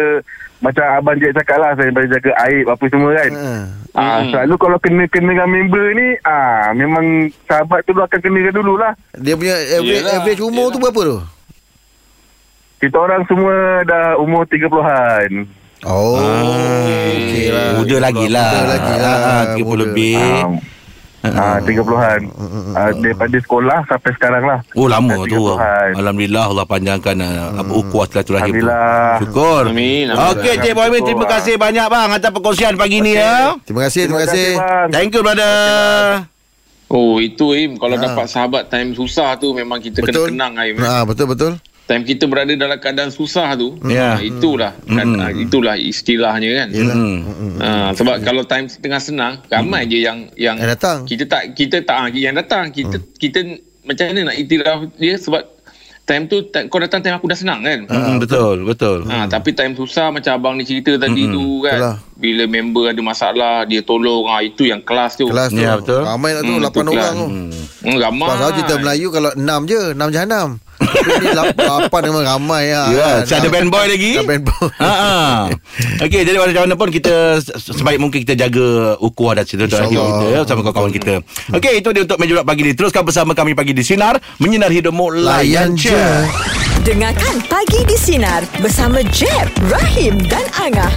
Macam 0.64 0.86
Abang 0.90 1.18
Jack 1.18 1.36
cakap 1.36 1.58
lah 1.58 1.72
Saya 1.74 1.86
daripada 1.86 2.08
jaga 2.10 2.32
aib 2.48 2.66
Apa 2.66 2.86
semua 2.88 3.12
kan 3.14 3.32
Ha. 3.34 3.52
Ah, 3.94 4.18
Hmm. 4.18 4.32
Selalu 4.32 4.56
kalau 4.58 4.78
kena-kena 4.80 5.30
dengan 5.30 5.46
member 5.46 5.86
ni 5.94 6.08
ah 6.24 6.72
Memang 6.72 7.06
sahabat 7.44 7.84
tu 7.84 7.94
akan 7.94 8.10
kenakan 8.18 8.54
dulu 8.56 8.74
lah 8.76 8.90
Dia 9.14 9.36
punya 9.36 9.54
average, 9.54 9.86
Yelah, 10.02 10.14
average 10.18 10.42
umur 10.42 10.66
tu 10.68 10.80
yelah. 10.80 10.90
berapa 10.90 11.02
tu? 11.04 11.18
Kita 12.80 12.98
orang 12.98 13.22
semua 13.24 13.54
dah 13.84 14.18
umur 14.18 14.44
30-an 14.46 15.32
Oh, 15.84 16.16
okey 16.16 17.52
lah. 17.52 17.76
Muda 17.76 17.98
lagi 18.00 18.26
lah 18.26 18.50
Muda 18.50 18.64
lagi 18.72 18.96
lah. 18.98 19.18
Ah, 19.20 19.44
30 19.52 19.62
Muda. 19.62 19.82
lebih 19.84 20.16
Ah, 20.18 20.48
ah, 21.26 21.58
30-an 21.58 22.20
ah, 22.74 22.92
Daripada 22.94 23.38
sekolah 23.38 23.80
sampai 23.88 24.12
sekarang 24.14 24.44
lah 24.44 24.60
Oh 24.74 24.86
lama 24.86 25.24
tu 25.24 25.40
30-an. 25.56 25.96
Alhamdulillah 25.96 26.44
Allah 26.46 26.66
panjangkan 26.66 27.16
uh, 27.18 27.60
apa 27.60 27.72
ukuah 27.72 28.06
silaturahim 28.06 28.54
tu. 28.54 28.68
Alhamdulillah. 28.68 29.18
Syukur. 29.20 29.64
Amin. 29.70 30.06
Okey 30.12 30.54
Cik 30.60 30.74
Boymin 30.74 31.02
terima 31.02 31.26
kasih 31.26 31.56
banyak 31.56 31.86
bang 31.86 32.10
atas 32.12 32.30
perkongsian 32.30 32.76
pagi 32.76 33.00
ni 33.00 33.16
ya. 33.16 33.56
Terima 33.64 33.88
kasih, 33.88 34.02
terima 34.06 34.22
kasih. 34.24 34.48
bang. 34.58 34.88
Thank 34.92 35.12
you 35.12 35.22
brother. 35.22 35.54
Oh 36.88 37.18
itu 37.18 37.58
Im 37.58 37.74
Kalau 37.76 37.98
Ha. 37.98 38.04
dapat 38.06 38.26
sahabat 38.30 38.64
time 38.70 38.94
susah 38.94 39.34
tu 39.34 39.50
Memang 39.50 39.82
kita 39.82 40.06
Betul. 40.06 40.30
kena 40.30 40.52
kenang 40.52 40.62
Im 40.62 40.78
Ha, 40.78 41.02
betul 41.04 41.26
betul. 41.26 41.58
Time 41.84 42.02
kita 42.02 42.26
berada 42.26 42.50
dalam 42.50 42.76
keadaan 42.76 43.10
susah 43.10 43.54
tu 43.54 43.76
Ya. 43.84 44.16
ha, 44.16 44.20
Itulah 44.20 44.72
kan, 44.80 45.04
Mm. 45.04 45.44
Itulah 45.44 45.76
istilahnya 45.76 46.50
kan 46.56 46.68
Yelah. 46.70 46.96
Hmm. 46.96 47.20
ha, 47.60 47.70
Sebab 47.92 48.20
kalau 48.20 48.44
time 48.44 48.72
tengah 48.72 48.98
senang 48.98 49.44
Ramai 49.46 49.84
je 49.86 50.00
yang 50.00 50.32
yang 50.34 50.56
Yang 50.56 50.70
datang. 50.72 50.98
Kita 51.04 51.24
tak 51.26 51.44
Kita 51.52 51.78
tak 51.80 51.98
ha, 51.98 52.06
Yang 52.08 52.36
datang 52.40 52.66
Kita 52.70 52.96
kita 53.14 53.40
Macam 53.84 54.04
mana 54.08 54.32
nak 54.32 54.36
iktiraf 54.38 54.80
dia 54.96 55.16
Sebab 55.18 55.44
Time 56.04 56.24
tu 56.26 56.44
ta- 56.46 56.68
Kau 56.68 56.80
datang 56.80 57.00
time 57.00 57.16
aku 57.16 57.28
dah 57.28 57.36
senang 57.36 57.60
kan 57.60 57.80
Hmm, 57.86 58.16
betul 58.18 58.64
betul. 58.64 59.04
Ha, 59.06 59.24
tapi 59.26 59.52
time 59.52 59.72
susah 59.72 60.08
macam 60.10 60.32
abang 60.34 60.56
ni 60.56 60.64
cerita 60.64 60.92
tadi 60.98 61.16
Mm-mm. 61.22 61.32
tu 61.32 61.46
kan. 61.62 61.72
Betul 61.74 61.80
lah. 61.82 61.96
Bila 62.14 62.44
member 62.46 62.84
ada 62.86 63.02
masalah, 63.02 63.64
dia 63.64 63.80
tolong. 63.80 64.28
Ha, 64.28 64.40
itu 64.42 64.64
yang 64.66 64.80
kelas 64.80 65.16
tu. 65.16 65.32
Kelas 65.32 65.48
tu. 65.50 65.58
Ya, 65.58 65.80
betul. 65.80 66.04
Ramai 66.04 66.32
lah 66.34 66.42
tu, 66.42 66.54
lapan 66.58 66.82
tu 66.82 66.92
orang 66.92 66.92
kelas. 66.92 67.14
tu. 67.16 67.28
Hmm, 67.82 67.96
ramai. 67.98 68.28
Pasal 68.30 68.50
cerita 68.54 68.76
Melayu 68.78 69.08
kalau 69.10 69.32
enam 69.34 69.60
je, 69.64 69.82
enam 69.92 70.10
jahanam. 70.10 70.48
Lapan 71.64 72.02
memang 72.06 72.24
ramai 72.24 72.64
lah 72.70 72.88
Ya, 72.90 73.00
kan. 73.00 73.20
saya 73.26 73.38
ada 73.42 73.50
band 73.50 73.70
boy 73.70 73.86
lagi. 73.86 74.12
Ada 74.16 74.28
band 74.28 74.44
boy 74.44 74.68
Ha 74.76 74.92
ah. 74.92 75.38
Okey, 76.00 76.22
jadi 76.22 76.38
macam 76.38 76.62
mana 76.62 76.76
pun 76.76 76.90
kita 76.90 77.14
se- 77.40 77.74
sebaik 77.74 77.98
mungkin 77.98 78.22
kita 78.22 78.36
jaga 78.38 78.96
ukuah 78.98 79.34
dan 79.36 79.46
InsyaAllah. 79.46 79.90
kita 79.90 80.26
ya, 80.28 80.40
sama 80.44 80.62
kawan-kawan 80.62 80.92
kita. 80.92 81.14
Okey, 81.50 81.80
itu 81.80 81.90
dia 81.90 82.02
untuk 82.04 82.18
meja 82.18 82.42
pagi 82.42 82.62
ni. 82.62 82.74
Teruskan 82.74 83.04
bersama 83.04 83.32
kami 83.32 83.54
pagi 83.54 83.72
di 83.72 83.82
sinar 83.82 84.18
menyinar 84.38 84.70
hidupmu 84.70 85.10
layan 85.20 85.74
je 85.74 85.96
Dengarkan 86.84 87.40
Pagi 87.48 87.80
di 87.86 87.96
Sinar 87.96 88.44
bersama 88.60 89.00
Jeb, 89.08 89.48
Rahim 89.66 90.20
dan 90.28 90.44
Angah. 90.54 90.92